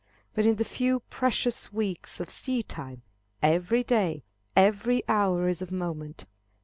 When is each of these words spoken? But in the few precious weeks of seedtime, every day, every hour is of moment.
But 0.33 0.47
in 0.47 0.55
the 0.55 0.65
few 0.65 1.01
precious 1.11 1.71
weeks 1.71 2.19
of 2.19 2.31
seedtime, 2.31 3.03
every 3.43 3.83
day, 3.83 4.23
every 4.55 5.03
hour 5.07 5.47
is 5.47 5.61
of 5.61 5.71
moment. 5.71 6.25